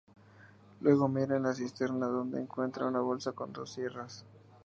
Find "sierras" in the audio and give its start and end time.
3.73-4.25